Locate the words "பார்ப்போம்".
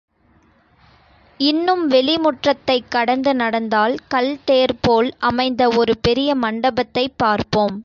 7.17-7.77